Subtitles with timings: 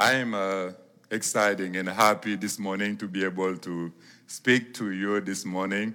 [0.00, 0.70] I am uh,
[1.10, 3.92] excited and happy this morning to be able to
[4.28, 5.92] speak to you this morning.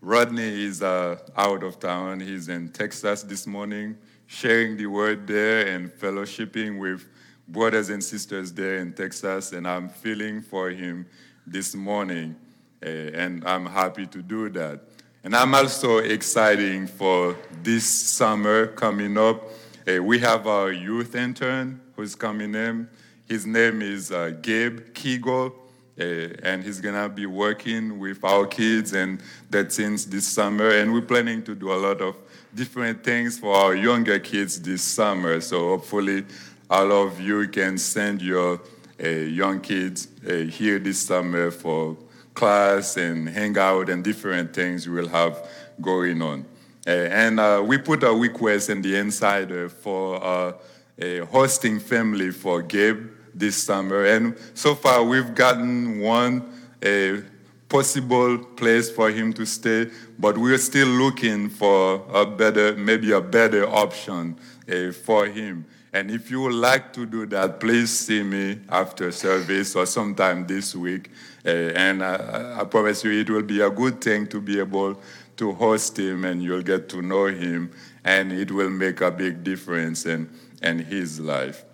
[0.00, 2.20] Rodney is uh, out of town.
[2.20, 7.06] He's in Texas this morning, sharing the word there and fellowshipping with
[7.46, 9.52] brothers and sisters there in Texas.
[9.52, 11.04] And I'm feeling for him
[11.46, 12.34] this morning,
[12.82, 14.80] uh, and I'm happy to do that.
[15.24, 19.42] And I'm also excited for this summer coming up.
[19.86, 22.88] Uh, we have our youth intern who's coming in.
[23.28, 25.54] His name is uh, Gabe Kegel,
[25.98, 30.70] uh, and he's gonna be working with our kids and the teens this summer.
[30.70, 32.16] And we're planning to do a lot of
[32.54, 35.40] different things for our younger kids this summer.
[35.40, 36.24] So hopefully,
[36.68, 38.60] all of you can send your
[39.02, 41.96] uh, young kids uh, here this summer for
[42.34, 45.48] class and hang out and different things we'll have
[45.80, 46.44] going on.
[46.86, 50.52] Uh, and uh, we put a request in the insider for uh,
[50.98, 54.04] a hosting family for Gabe this summer.
[54.04, 56.50] And so far, we've gotten one
[56.84, 57.22] a
[57.68, 63.20] possible place for him to stay, but we're still looking for a better, maybe a
[63.20, 64.36] better option
[64.70, 65.64] uh, for him.
[65.94, 70.46] And if you would like to do that, please see me after service or sometime
[70.46, 71.10] this week.
[71.44, 75.00] Uh, and I, I promise you, it will be a good thing to be able
[75.36, 77.72] to host him, and you'll get to know him,
[78.04, 80.30] and it will make a big difference in,
[80.62, 81.64] in his life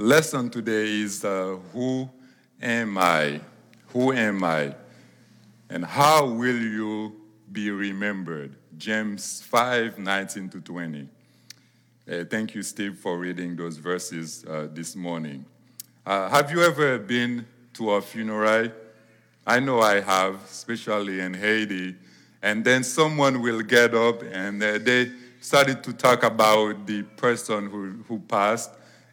[0.00, 2.08] lesson today is uh, Who
[2.60, 3.40] am I?
[3.88, 4.74] Who am I?
[5.68, 7.20] And how will you
[7.52, 8.56] be remembered?
[8.78, 11.08] James 5 19 to 20.
[12.10, 15.44] Uh, thank you, Steve, for reading those verses uh, this morning.
[16.06, 18.70] Uh, have you ever been to a funeral?
[19.46, 21.94] I know I have, especially in Haiti.
[22.42, 27.68] And then someone will get up and uh, they started to talk about the person
[27.68, 28.70] who, who passed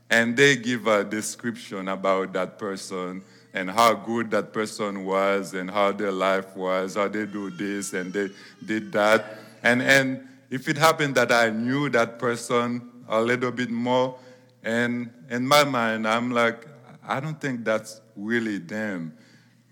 [0.10, 5.70] and they give a description about that person and how good that person was and
[5.70, 8.30] how their life was, how they do this and they
[8.66, 9.40] did that.
[9.64, 14.18] And, and if it happened that I knew that person a little bit more,
[14.64, 16.68] and in my mind, I'm like,
[17.08, 19.14] I don't think that's really them.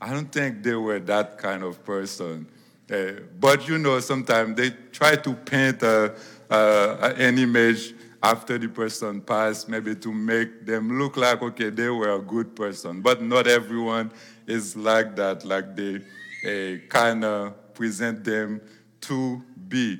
[0.01, 2.47] I don't think they were that kind of person.
[2.91, 6.15] Uh, but you know, sometimes they try to paint a,
[6.49, 11.89] uh, an image after the person passed, maybe to make them look like, okay, they
[11.89, 13.01] were a good person.
[13.01, 14.11] But not everyone
[14.47, 16.01] is like that, like they
[16.45, 18.61] uh, kind of present them
[19.01, 19.99] to be.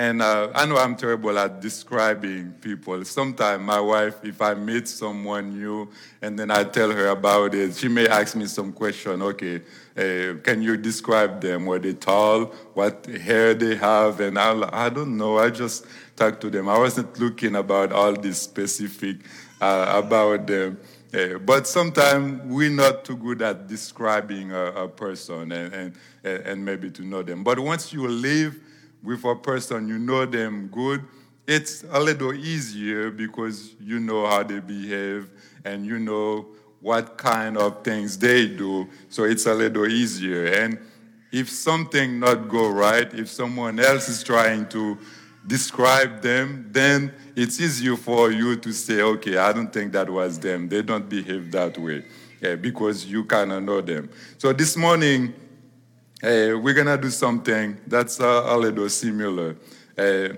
[0.00, 3.04] And uh, I know I'm terrible at describing people.
[3.04, 5.90] Sometimes my wife, if I meet someone new
[6.22, 9.20] and then I tell her about it, she may ask me some question.
[9.20, 9.56] Okay,
[9.98, 11.66] uh, can you describe them?
[11.66, 12.46] Were they tall?
[12.72, 14.20] What hair they have?
[14.20, 15.36] And I'll, I don't know.
[15.38, 15.84] I just
[16.16, 16.70] talk to them.
[16.70, 19.16] I wasn't looking about all this specific
[19.60, 20.80] uh, about them.
[21.12, 25.92] Uh, but sometimes we're not too good at describing a, a person and, and,
[26.24, 27.44] and maybe to know them.
[27.44, 28.58] But once you live
[29.02, 31.04] with a person, you know them good,
[31.46, 35.30] it's a little easier because you know how they behave
[35.64, 36.46] and you know
[36.80, 38.88] what kind of things they do.
[39.08, 40.46] So it's a little easier.
[40.46, 40.78] And
[41.32, 44.98] if something not go right, if someone else is trying to
[45.46, 50.38] describe them, then it's easier for you to say, okay, I don't think that was
[50.38, 50.68] them.
[50.68, 52.04] They don't behave that way
[52.40, 54.10] yeah, because you kind of know them.
[54.38, 55.34] So this morning,
[56.22, 59.56] uh, we're going to do something that's uh, a little similar.
[59.96, 60.28] Uh,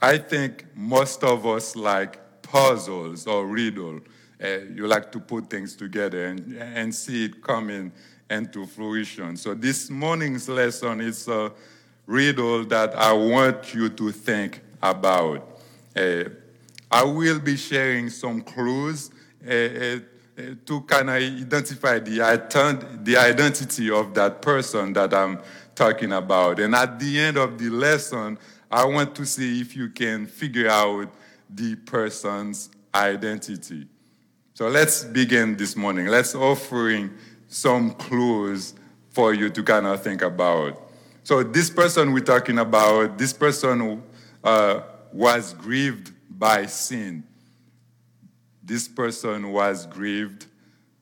[0.00, 4.00] I think most of us like puzzles or riddle.
[4.42, 7.92] Uh, you like to put things together and, and see it coming
[8.30, 9.36] into fruition.
[9.36, 11.52] So this morning's lesson is a
[12.06, 15.60] riddle that I want you to think about.
[15.94, 16.24] Uh,
[16.90, 19.10] I will be sharing some clues
[19.46, 19.98] uh,
[20.66, 25.40] to kind of identify the, the identity of that person that I'm
[25.74, 26.60] talking about.
[26.60, 28.38] And at the end of the lesson,
[28.70, 31.12] I want to see if you can figure out
[31.48, 33.86] the person's identity.
[34.54, 36.06] So let's begin this morning.
[36.06, 37.10] Let's offering
[37.48, 38.74] some clues
[39.10, 40.90] for you to kind of think about.
[41.22, 44.02] So this person we're talking about, this person
[44.44, 44.80] uh,
[45.12, 47.24] was grieved by sin
[48.70, 50.46] this person was grieved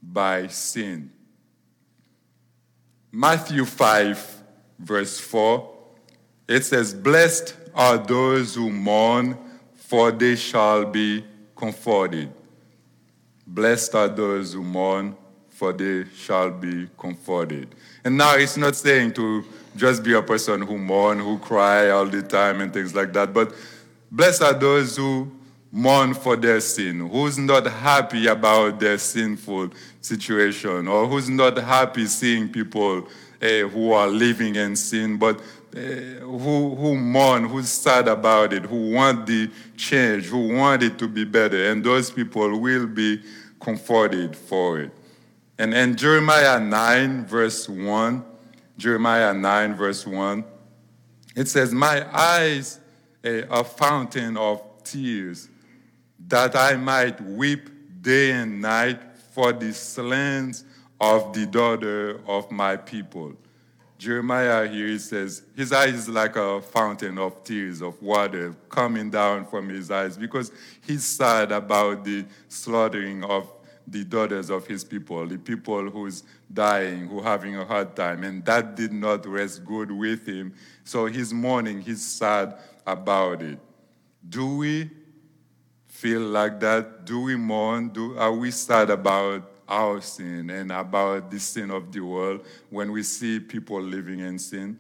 [0.03, 1.13] by sin.
[3.13, 4.43] Matthew 5,
[4.79, 5.77] verse 4,
[6.49, 9.37] it says, Blessed are those who mourn,
[9.75, 11.23] for they shall be
[11.55, 12.33] comforted.
[13.47, 15.15] Blessed are those who mourn,
[15.51, 17.75] for they shall be comforted.
[18.03, 19.45] And now it's not saying to
[19.77, 23.35] just be a person who mourn, who cry all the time and things like that,
[23.35, 23.53] but
[24.11, 25.31] blessed are those who
[25.71, 29.71] mourn for their sin, who's not happy about their sinful
[30.01, 33.07] situation, or who's not happy seeing people
[33.43, 35.41] uh, who are living in sin, but
[35.77, 40.99] uh, who, who mourn, who's sad about it, who want the change, who want it
[40.99, 43.23] to be better, and those people will be
[43.61, 44.91] comforted for it.
[45.59, 48.25] And in Jeremiah 9, verse 1,
[48.79, 50.45] Jeremiah 9, verse 1,
[51.37, 52.81] it says, My eyes
[53.25, 55.49] are a fountain of tears,
[56.29, 57.71] that I might weep
[58.03, 59.01] day and night
[59.33, 60.65] for the slains
[61.01, 63.33] of the daughter of my people.
[63.99, 69.11] Jeremiah here he says, his eyes is like a fountain of tears, of water coming
[69.11, 70.53] down from his eyes because
[70.87, 73.53] he's sad about the slaughtering of
[73.89, 76.23] the daughters of his people, the people who's
[76.53, 80.55] dying, who having a hard time, and that did not rest good with him.
[80.85, 83.59] So he's mourning, he's sad about it.
[84.29, 84.91] Do we
[85.99, 87.05] feel like that?
[87.05, 87.89] Do we mourn?
[87.89, 92.93] Do, are we sad about our sin and about the sin of the world when
[92.93, 94.79] we see people living in sin?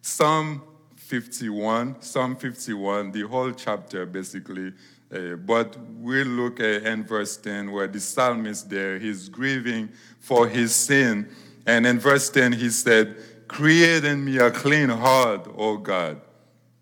[0.00, 0.62] Psalm
[0.94, 4.72] 51, Psalm 51, the whole chapter basically
[5.12, 9.88] uh, but we look at in verse 10 where the psalmist there, he's grieving
[10.20, 11.28] for his sin.
[11.66, 13.16] And in verse 10, he said,
[13.48, 16.20] Create in me a clean heart, O God.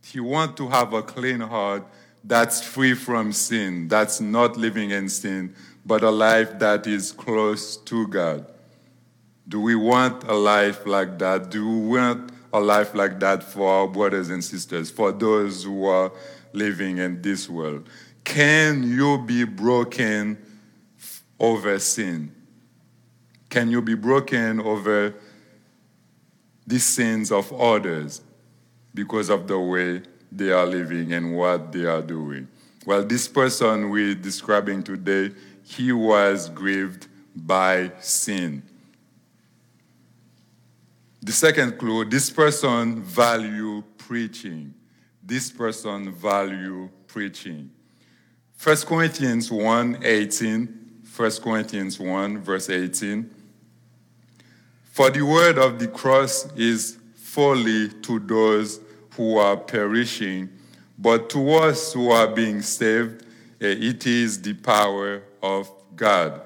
[0.05, 1.87] He wants to have a clean heart
[2.29, 5.55] that's free from sin, that's not living in sin,
[5.87, 8.47] but a life that is close to God.
[9.49, 11.49] Do we want a life like that?
[11.49, 15.87] Do we want a life like that for our brothers and sisters, for those who
[15.87, 16.13] are
[16.53, 17.89] living in this world?
[18.25, 20.37] Can you be broken
[21.41, 22.31] over sin?
[23.49, 25.15] Can you be broken over
[26.67, 28.21] the sins of others
[28.93, 32.49] because of the way they are living and what they are doing?
[32.87, 38.63] Well, this person we're describing today, he was grieved by sin.
[41.21, 44.73] The second clue, this person value preaching.
[45.23, 47.71] This person value preaching.
[48.63, 53.31] 1 Corinthians 1 18, 1 Corinthians 1, verse 18.
[54.93, 58.81] For the word of the cross is folly to those
[59.19, 60.49] who are perishing,
[60.97, 63.25] but to us who are being saved,
[63.61, 66.41] eh, it is the power of God.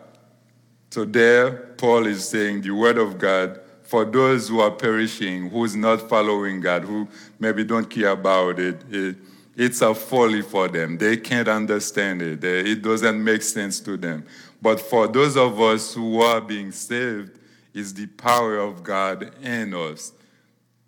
[0.91, 5.77] So there, Paul is saying the word of God for those who are perishing, who's
[5.77, 7.07] not following God, who
[7.39, 9.17] maybe don't care about it, it
[9.55, 10.97] it's a folly for them.
[10.97, 12.43] They can't understand it.
[12.43, 14.25] It doesn't make sense to them.
[14.63, 17.39] But for those of us who are being saved,
[17.75, 20.13] it's the power of God in us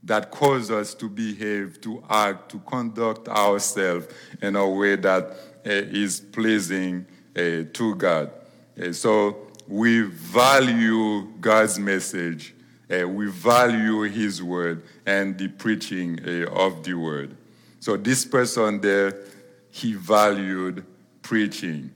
[0.05, 4.07] that cause us to behave, to act, to conduct ourselves
[4.43, 8.31] in a way that uh, is pleasing uh, to God.
[8.81, 12.55] Uh, so we value God's message,
[12.89, 17.37] we value His word, and the preaching of the word.
[17.81, 19.15] So this person there,
[19.71, 20.85] he valued
[21.21, 21.91] preaching.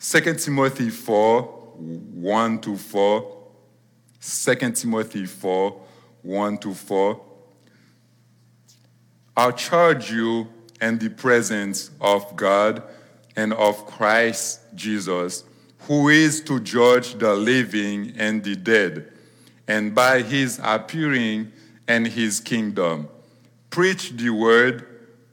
[0.00, 3.36] 2 Timothy 4, 1 to 4.
[4.20, 5.80] 2 Timothy 4,
[6.24, 7.20] 1 to 4.
[9.36, 10.48] I'll charge you
[10.80, 12.82] in the presence of God
[13.36, 15.44] and of Christ Jesus,
[15.80, 19.12] who is to judge the living and the dead,
[19.68, 21.52] and by his appearing
[21.86, 23.08] and his kingdom.
[23.70, 24.86] Preach the word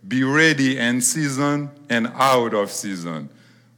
[0.08, 3.30] be ready in season and out of season.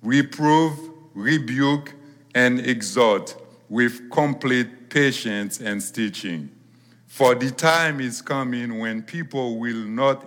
[0.02, 0.80] Reprove,
[1.14, 1.94] rebuke,
[2.34, 3.36] and exhort
[3.70, 6.50] with complete patience and teaching.
[7.14, 10.26] For the time is coming when people will not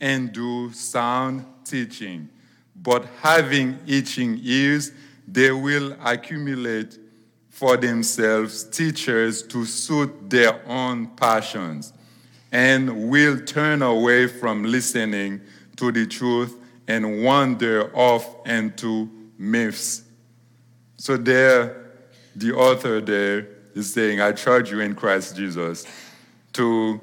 [0.00, 2.30] endure sound teaching,
[2.74, 4.92] but having itching ears,
[5.28, 6.98] they will accumulate
[7.50, 11.92] for themselves teachers to suit their own passions
[12.50, 15.42] and will turn away from listening
[15.76, 16.56] to the truth
[16.88, 20.04] and wander off into myths.
[20.96, 21.90] So, there,
[22.34, 25.84] the author there is saying, I charge you in Christ Jesus
[26.54, 27.00] to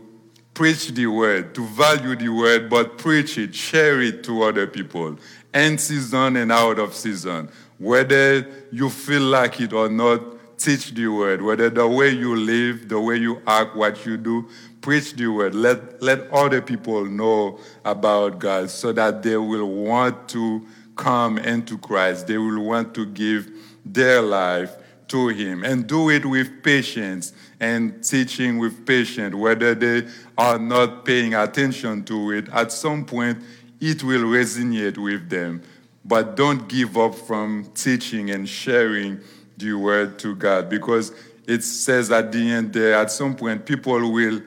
[0.53, 5.17] preach the word, to value the word, but preach it, share it to other people,
[5.53, 7.49] in season and out of season.
[7.77, 10.21] Whether you feel like it or not,
[10.57, 11.41] teach the word.
[11.41, 14.47] Whether the way you live, the way you act, what you do,
[14.81, 15.55] preach the word.
[15.55, 20.65] Let, let other people know about God so that they will want to
[20.95, 22.27] come into Christ.
[22.27, 23.51] They will want to give
[23.83, 24.75] their life
[25.11, 31.05] to Him and do it with patience and teaching with patience, whether they are not
[31.05, 32.49] paying attention to it.
[32.49, 33.37] At some point,
[33.79, 35.61] it will resonate with them
[36.03, 39.19] but don't give up from teaching and sharing
[39.57, 41.13] the word to God because
[41.45, 44.41] it says at the end there, at some point, people will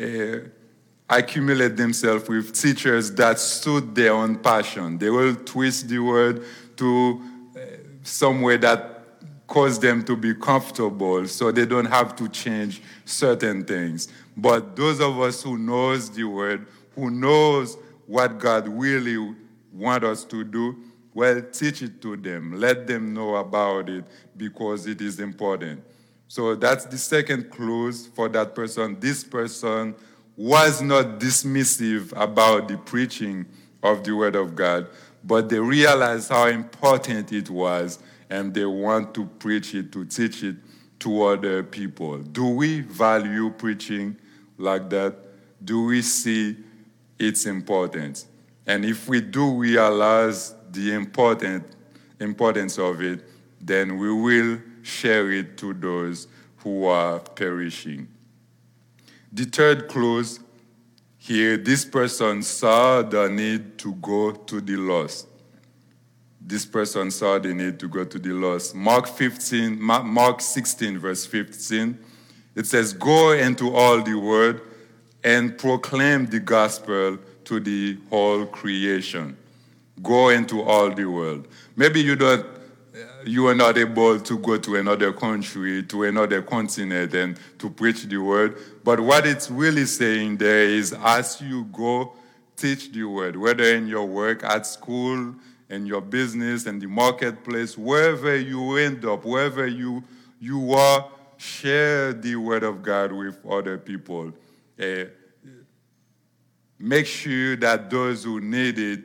[0.00, 0.38] uh,
[1.08, 4.98] accumulate themselves with teachers that suit their own passion.
[4.98, 6.44] They will twist the word
[6.76, 7.22] to
[7.56, 7.60] uh,
[8.58, 8.93] that
[9.46, 14.08] cause them to be comfortable so they don't have to change certain things.
[14.36, 19.34] But those of us who knows the word, who knows what God really
[19.72, 20.76] want us to do,
[21.12, 22.58] well, teach it to them.
[22.58, 24.04] Let them know about it
[24.36, 25.84] because it is important.
[26.26, 28.98] So that's the second clues for that person.
[28.98, 29.94] This person
[30.36, 33.46] was not dismissive about the preaching
[33.82, 34.88] of the Word of God,
[35.22, 40.42] but they realized how important it was and they want to preach it, to teach
[40.42, 40.56] it
[41.00, 42.18] to other people.
[42.18, 44.16] Do we value preaching
[44.58, 45.16] like that?
[45.64, 46.56] Do we see
[47.18, 48.26] its importance?
[48.66, 51.66] And if we do realize the important
[52.20, 53.24] importance of it,
[53.60, 56.28] then we will share it to those
[56.58, 58.08] who are perishing.
[59.32, 60.40] The third clause
[61.18, 65.26] here, this person saw the need to go to the lost.
[66.46, 68.74] This person saw the need to go to the lost.
[68.74, 71.98] Mark 15, Mark 16, verse 15,
[72.54, 74.60] it says, Go into all the world
[75.22, 79.36] and proclaim the gospel to the whole creation.
[80.02, 81.48] Go into all the world.
[81.76, 82.46] Maybe you don't
[83.24, 88.04] you are not able to go to another country, to another continent, and to preach
[88.04, 88.56] the word.
[88.84, 92.12] But what it's really saying there is as you go,
[92.56, 95.34] teach the word, whether in your work, at school,
[95.68, 100.02] in your business, and the marketplace, wherever you end up, wherever you,
[100.38, 104.32] you are, share the word of God with other people.
[104.80, 105.04] Uh,
[106.78, 109.00] make sure that those who need it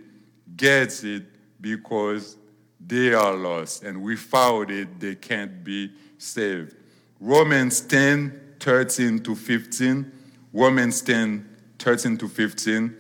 [0.58, 1.24] gets it
[1.62, 2.38] because
[2.86, 6.76] they are lost, and without it, they can't be saved.
[7.20, 10.12] Romans 10 13 to 15.
[10.54, 11.48] Romans 10
[11.78, 12.96] 13 to 15.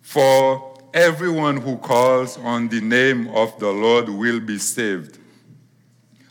[0.00, 5.18] For everyone who calls on the name of the Lord will be saved.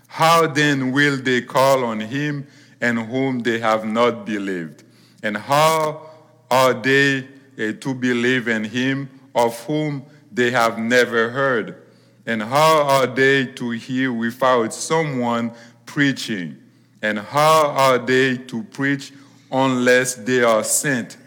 [0.07, 2.45] How then will they call on him
[2.79, 4.83] and whom they have not believed?
[5.23, 6.09] And how
[6.49, 7.19] are they
[7.57, 11.81] uh, to believe in him of whom they have never heard?
[12.25, 15.53] And how are they to hear without someone
[15.85, 16.57] preaching?
[17.01, 19.11] And how are they to preach
[19.51, 21.17] unless they are sent?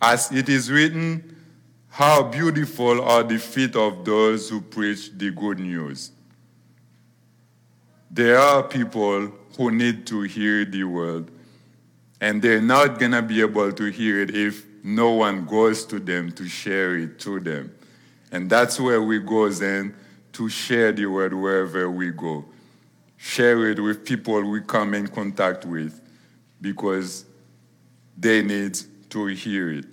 [0.00, 1.35] As it is written,
[1.96, 6.10] how beautiful are the feet of those who preach the good news.
[8.10, 11.30] There are people who need to hear the word,
[12.20, 15.98] and they're not going to be able to hear it if no one goes to
[15.98, 17.74] them to share it to them.
[18.30, 19.94] And that's where we go then
[20.34, 22.44] to share the word wherever we go.
[23.16, 25.98] Share it with people we come in contact with
[26.60, 27.24] because
[28.18, 29.86] they need to hear it.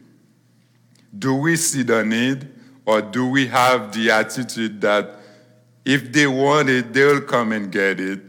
[1.17, 2.47] Do we see the need
[2.85, 5.15] or do we have the attitude that
[5.85, 8.19] if they want it, they'll come and get it?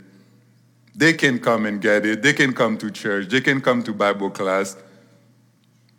[0.94, 2.22] They can come and get it.
[2.22, 3.28] They can come to church.
[3.28, 4.76] They can come to Bible class.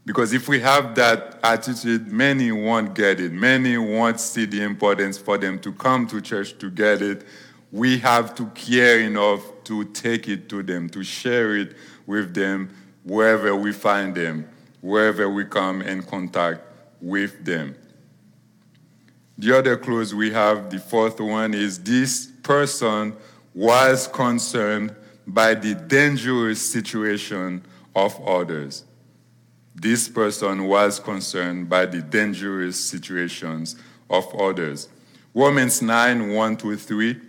[0.06, 3.32] Because if we have that attitude, many won't get it.
[3.32, 7.26] Many won't see the importance for them to come to church to get it.
[7.72, 11.76] We have to care enough to take it to them, to share it
[12.06, 12.70] with them
[13.04, 14.48] wherever we find them,
[14.80, 16.65] wherever we come in contact
[17.06, 17.76] with them.
[19.38, 23.16] The other clause we have, the fourth one, is this person
[23.54, 24.96] was concerned
[25.28, 27.64] by the dangerous situation
[27.96, 28.86] of others.
[29.76, 33.76] This person was concerned by the dangerous situations
[34.10, 34.90] of others.
[35.34, 37.22] Romans 9 1 to 3.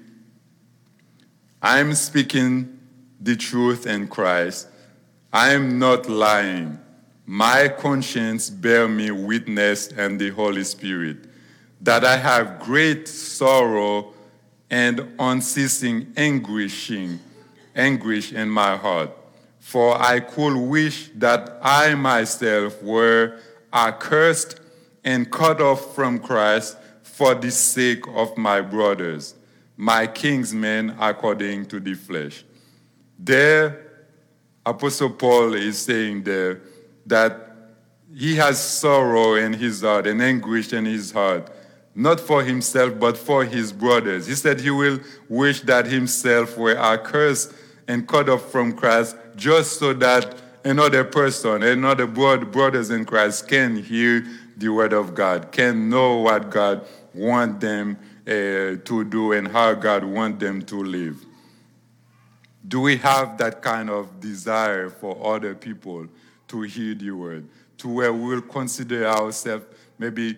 [1.60, 2.78] I'm speaking
[3.20, 4.68] the truth in Christ.
[5.32, 6.78] I am not lying.
[7.26, 11.18] My conscience bear me witness and the Holy Spirit
[11.80, 14.14] that I have great sorrow
[14.70, 17.18] and unceasing anguishing,
[17.74, 19.10] anguish in my heart
[19.66, 23.40] for I could wish that I myself were
[23.72, 24.60] accursed
[25.02, 29.34] and cut off from Christ for the sake of my brothers,
[29.76, 32.44] my kinsmen according to the flesh.
[33.18, 34.04] There,
[34.64, 36.60] Apostle Paul is saying there
[37.06, 37.46] that
[38.14, 41.50] he has sorrow in his heart and anguish in his heart,
[41.94, 44.26] not for himself, but for his brothers.
[44.26, 47.52] He said he will wish that himself were accursed
[47.88, 50.34] and cut off from Christ just so that
[50.64, 56.50] another person, another brothers in Christ can hear the word of God, can know what
[56.50, 61.24] God wants them uh, to do and how God wants them to live.
[62.66, 66.08] Do we have that kind of desire for other people
[66.48, 67.48] to hear the word,
[67.78, 69.66] to where we'll consider ourselves
[69.98, 70.36] maybe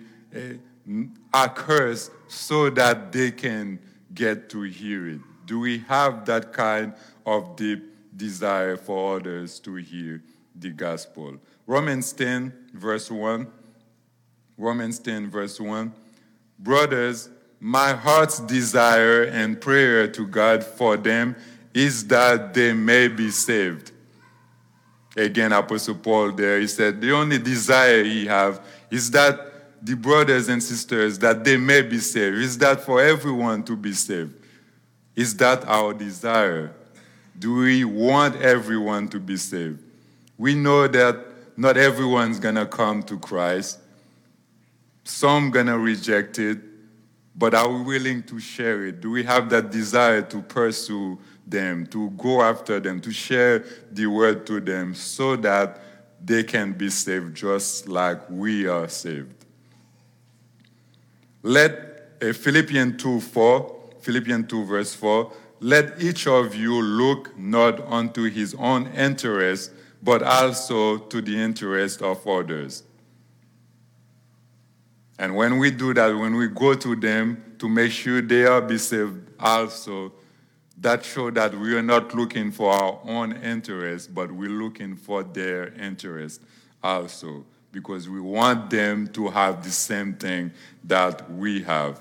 [1.34, 3.78] accursed so that they can
[4.14, 5.20] get to hear it?
[5.46, 7.84] Do we have that kind of deep
[8.16, 10.22] desire for others to hear
[10.54, 11.36] the gospel?
[11.66, 13.46] Romans 10, verse 1.
[14.56, 15.92] Romans 10, verse 1.
[16.58, 21.36] Brothers, my heart's desire and prayer to God for them
[21.74, 23.92] is that they may be saved.
[25.18, 29.40] Again, Apostle Paul there, he said, the only desire he have is that
[29.82, 32.36] the brothers and sisters, that they may be saved.
[32.38, 34.34] Is that for everyone to be saved?
[35.16, 36.72] Is that our desire?
[37.36, 39.80] Do we want everyone to be saved?
[40.36, 41.18] We know that
[41.56, 43.80] not everyone's gonna come to Christ.
[45.02, 46.58] Some gonna reject it,
[47.34, 49.00] but are we willing to share it?
[49.00, 51.18] Do we have that desire to pursue
[51.50, 55.80] them, to go after them, to share the word to them so that
[56.24, 59.44] they can be saved just like we are saved?
[61.42, 67.80] Let uh, Philippians 2 4, Philippians 2 verse 4, let each of you look not
[67.80, 72.84] unto his own interest, but also to the interest of others.
[75.18, 78.60] And when we do that, when we go to them to make sure they are
[78.60, 80.12] be saved also,
[80.80, 85.22] that show that we are not looking for our own interest, but we're looking for
[85.24, 86.40] their interest
[86.82, 90.52] also, because we want them to have the same thing
[90.84, 92.00] that we have.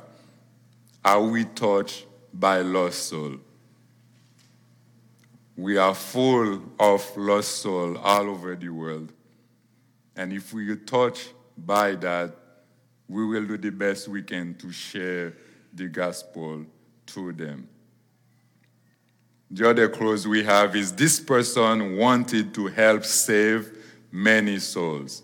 [1.04, 3.38] Are we touched by lost soul?
[5.56, 9.12] We are full of lost soul all over the world.
[10.16, 12.36] And if we are touched by that,
[13.08, 15.34] we will do the best we can to share
[15.74, 16.66] the gospel
[17.08, 17.68] to them.
[19.50, 23.72] The other clause we have is this person wanted to help save
[24.12, 25.24] many souls.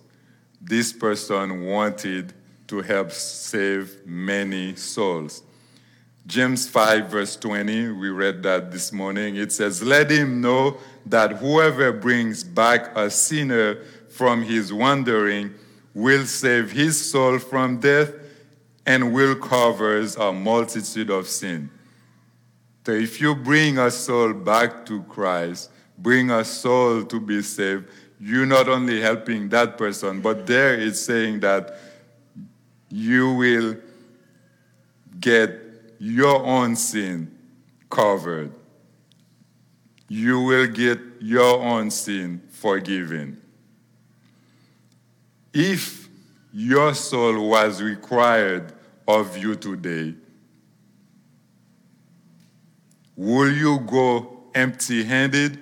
[0.61, 2.33] This person wanted
[2.67, 5.43] to help save many souls.
[6.25, 9.35] James 5, verse 20, we read that this morning.
[9.35, 15.53] It says, Let him know that whoever brings back a sinner from his wandering
[15.93, 18.13] will save his soul from death
[18.85, 21.69] and will cover a multitude of sin.
[22.85, 27.87] So if you bring a soul back to Christ, bring a soul to be saved,
[28.19, 31.77] you're not only helping that person, but there it's saying that
[32.89, 33.77] you will
[35.19, 35.59] get
[35.97, 37.31] your own sin
[37.89, 38.51] covered.
[40.09, 43.41] You will get your own sin forgiven.
[45.53, 46.09] If
[46.51, 48.73] your soul was required
[49.07, 50.15] of you today,
[53.15, 55.59] will you go empty handed?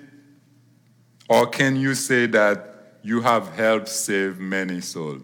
[1.28, 5.22] Or can you say that you have helped save many souls?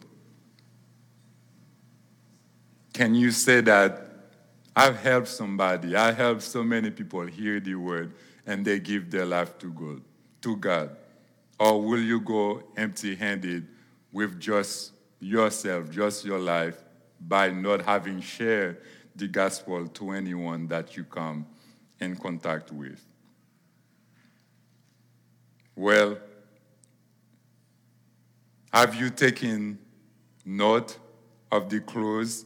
[2.92, 4.08] Can you say that
[4.74, 8.12] I've helped somebody, I helped so many people hear the word
[8.46, 10.02] and they give their life to God,
[10.42, 10.96] to God?
[11.60, 13.66] Or will you go empty handed
[14.12, 16.82] with just yourself, just your life,
[17.20, 18.80] by not having shared
[19.16, 21.44] the gospel to anyone that you come
[22.00, 23.04] in contact with.
[25.74, 26.18] Well,
[28.72, 29.78] have you taken
[30.44, 30.98] note
[31.50, 32.44] of the clues?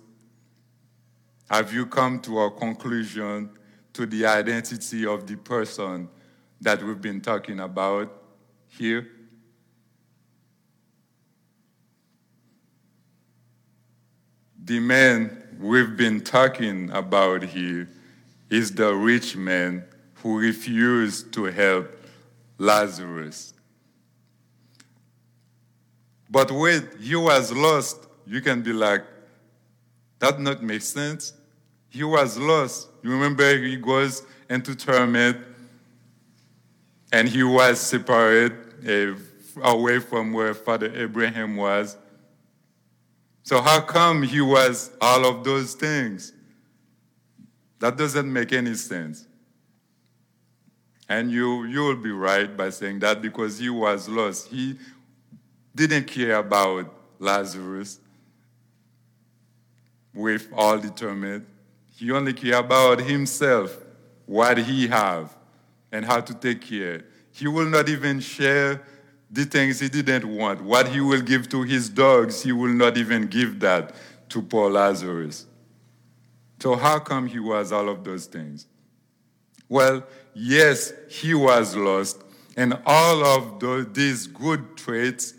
[1.50, 3.50] Have you come to a conclusion
[3.92, 6.08] to the identity of the person
[6.60, 8.12] that we've been talking about
[8.68, 9.08] here?
[14.64, 17.88] The man we've been talking about here
[18.52, 19.82] is the rich man
[20.16, 21.90] who refused to help
[22.58, 23.54] Lazarus.
[26.30, 29.04] But when he was lost, you can be like,
[30.18, 31.32] that not make sense.
[31.88, 32.88] He was lost.
[33.02, 35.38] You remember he goes into torment
[37.10, 38.52] and he was separated
[38.86, 41.96] uh, away from where Father Abraham was.
[43.44, 46.32] So, how come he was all of those things?
[47.82, 49.26] That doesn't make any sense.
[51.08, 54.46] And you, you will be right by saying that because he was lost.
[54.46, 54.78] He
[55.74, 57.98] didn't care about Lazarus
[60.14, 61.44] with all torment.
[61.96, 63.76] He only cared about himself,
[64.26, 65.36] what he have,
[65.90, 67.02] and how to take care.
[67.32, 68.80] He will not even share
[69.28, 70.60] the things he didn't want.
[70.62, 73.92] What he will give to his dogs, he will not even give that
[74.28, 75.46] to poor Lazarus.
[76.62, 78.68] So, how come he was all of those things?
[79.68, 82.22] Well, yes, he was lost,
[82.56, 85.34] and all of the, these good traits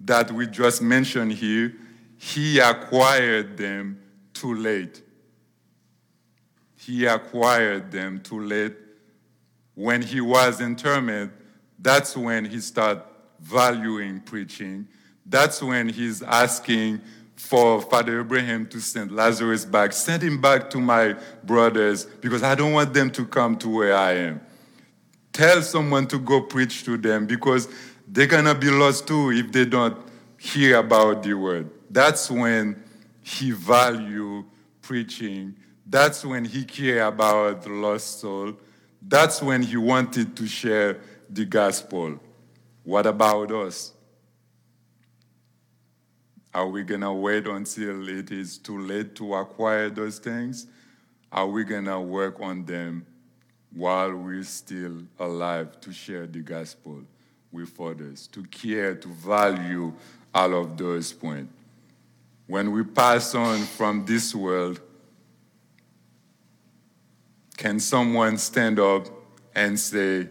[0.00, 1.72] that we just mentioned here,
[2.18, 4.02] he acquired them
[4.34, 5.00] too late.
[6.76, 8.76] He acquired them too late.
[9.76, 11.32] When he was in torment,
[11.78, 13.02] that's when he started
[13.40, 14.88] valuing preaching.
[15.24, 17.00] That's when he's asking
[17.36, 19.92] for Father Abraham to send Lazarus back.
[19.92, 23.94] Send him back to my brothers because I don't want them to come to where
[23.94, 24.40] I am.
[25.32, 27.68] Tell someone to go preach to them because
[28.08, 29.96] they're going to be lost too if they don't
[30.38, 31.70] hear about the word.
[31.90, 32.82] That's when
[33.22, 34.44] he value
[34.80, 35.56] preaching.
[35.86, 38.54] That's when he care about the lost soul.
[39.02, 42.18] That's when he wanted to share the gospel.
[42.82, 43.92] What about us?
[46.56, 50.66] Are we going to wait until it is too late to acquire those things?
[51.30, 53.04] Are we going to work on them
[53.74, 57.02] while we're still alive to share the gospel
[57.52, 59.92] with others, to care, to value
[60.34, 61.52] all of those points?
[62.46, 64.80] When we pass on from this world,
[67.58, 69.08] can someone stand up
[69.54, 70.26] and say,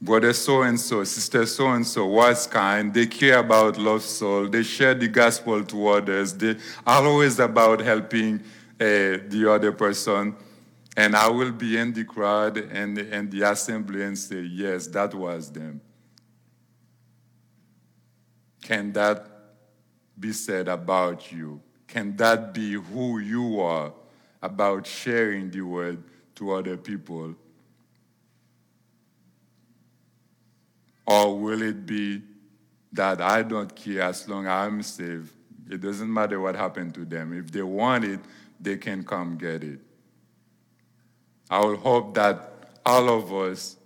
[0.00, 2.94] Brother so and so, sister so and so was kind.
[2.94, 4.48] They care about lost soul.
[4.48, 6.32] They share the gospel to others.
[6.34, 6.56] They
[6.86, 8.40] are always about helping
[8.80, 10.36] uh, the other person.
[10.96, 15.14] And I will be in the crowd and, and the assembly and say, Yes, that
[15.14, 15.80] was them.
[18.62, 19.26] Can that
[20.18, 21.60] be said about you?
[21.88, 23.92] Can that be who you are
[24.42, 26.04] about sharing the word
[26.36, 27.34] to other people?
[31.10, 32.20] Or will it be
[32.92, 35.32] that I don't care as long as I'm saved?
[35.70, 37.32] It doesn't matter what happened to them.
[37.32, 38.20] If they want it,
[38.60, 39.80] they can come get it.
[41.48, 42.52] I will hope that
[42.84, 43.76] all of us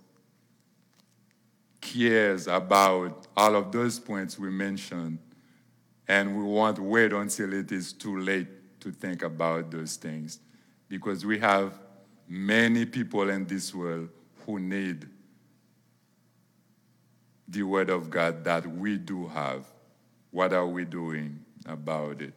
[1.79, 5.19] cares about all of those points we mentioned,
[6.09, 8.47] and we won't wait until it is too late
[8.81, 10.39] to think about those things,
[10.89, 11.79] because we have
[12.27, 14.09] many people in this world
[14.45, 15.07] who need
[17.53, 19.65] the Word of God that we do have.
[20.31, 22.33] What are we doing about it?